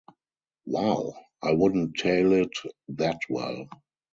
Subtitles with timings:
[0.65, 1.13] Wow,
[1.43, 2.49] i wouldn't tale it
[2.87, 3.69] that well.